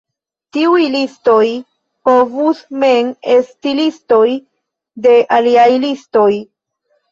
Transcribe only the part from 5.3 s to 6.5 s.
aliaj listoj.